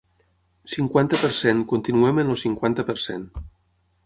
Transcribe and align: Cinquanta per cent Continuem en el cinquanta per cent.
Cinquanta 0.75 1.19
per 1.25 1.29
cent 1.41 1.61
Continuem 1.75 2.23
en 2.23 2.33
el 2.37 2.41
cinquanta 2.45 2.87
per 2.89 2.97
cent. 3.05 3.29